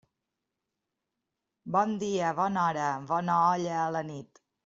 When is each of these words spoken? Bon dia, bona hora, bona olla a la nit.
Bon 1.75 1.93
dia, 2.05 2.31
bona 2.41 2.63
hora, 2.63 2.87
bona 3.13 3.37
olla 3.53 3.79
a 3.85 3.87
la 3.99 4.05
nit. 4.11 4.45